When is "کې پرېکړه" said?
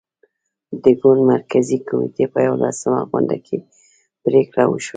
3.45-4.63